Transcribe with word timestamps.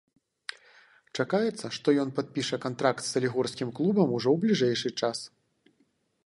Чакаецца, 1.19 1.65
што 1.77 1.87
ён 2.03 2.09
падпіша 2.19 2.59
кантракт 2.65 3.01
з 3.09 3.13
салігорскім 3.17 3.69
клубам 3.81 4.09
ужо 4.19 4.29
ў 4.35 4.45
бліжэйшы 4.47 4.89
час. 5.03 5.17